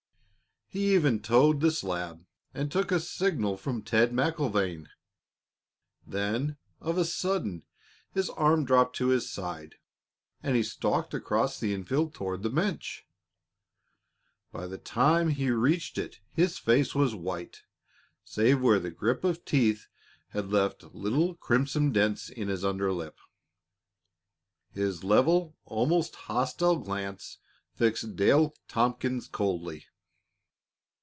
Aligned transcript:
He 0.73 0.95
even 0.95 1.19
toed 1.19 1.59
the 1.59 1.69
slab 1.69 2.23
and 2.53 2.71
took 2.71 2.93
a 2.93 3.01
signal 3.01 3.57
from 3.57 3.81
Ted 3.81 4.13
MacIlvaine. 4.13 4.87
Then, 6.07 6.55
of 6.79 6.97
a 6.97 7.03
sudden, 7.03 7.63
his 8.13 8.29
arm 8.29 8.63
dropped 8.63 8.95
to 8.95 9.07
his 9.07 9.29
side, 9.29 9.75
and 10.41 10.55
he 10.55 10.63
stalked 10.63 11.13
across 11.13 11.59
the 11.59 11.73
infield 11.73 12.13
toward 12.13 12.41
the 12.41 12.49
bench. 12.49 13.05
By 14.53 14.65
the 14.65 14.77
time 14.77 15.27
he 15.31 15.49
reached 15.51 15.97
it 15.97 16.21
his 16.31 16.57
face 16.57 16.95
was 16.95 17.13
white, 17.13 17.63
save 18.23 18.61
where 18.61 18.79
the 18.79 18.91
grip 18.91 19.25
of 19.25 19.43
teeth 19.43 19.89
had 20.29 20.51
left 20.53 20.95
little 20.95 21.35
crimson 21.35 21.91
dents 21.91 22.29
in 22.29 22.47
his 22.47 22.63
under 22.63 22.93
lip. 22.93 23.19
His 24.71 25.03
level, 25.03 25.57
almost 25.65 26.15
hostile, 26.15 26.77
glance 26.77 27.39
fixed 27.75 28.15
Dale 28.15 28.55
Tompkins 28.69 29.27
coldly. 29.27 29.87